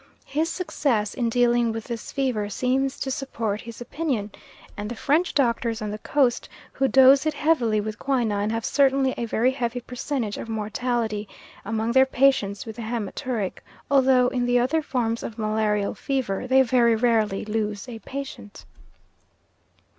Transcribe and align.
His 0.25 0.49
success 0.49 1.13
in 1.13 1.29
dealing 1.29 1.71
with 1.71 1.83
this 1.83 2.11
fever 2.11 2.49
seems 2.49 2.99
to 3.01 3.11
support 3.11 3.61
his 3.61 3.81
opinion; 3.81 4.31
and 4.75 4.89
the 4.89 4.95
French 4.95 5.35
doctors 5.35 5.79
on 5.79 5.91
the 5.91 5.99
Coast, 5.99 6.49
who 6.73 6.87
dose 6.87 7.27
it 7.27 7.35
heavily 7.35 7.79
with 7.79 7.99
quinine, 7.99 8.49
have 8.49 8.65
certainly 8.65 9.13
a 9.15 9.25
very 9.25 9.51
heavy 9.51 9.79
percentage 9.79 10.39
of 10.39 10.49
mortality 10.49 11.29
among 11.63 11.91
their 11.91 12.07
patients 12.07 12.65
with 12.65 12.77
the 12.77 12.81
haematuric, 12.81 13.61
although 13.91 14.27
in 14.29 14.47
the 14.47 14.57
other 14.57 14.81
forms 14.81 15.21
of 15.21 15.37
malarial 15.37 15.93
fever 15.93 16.47
they 16.47 16.63
very 16.63 16.95
rarely 16.95 17.45
lose 17.45 17.87
a 17.87 17.99
patient. 17.99 18.65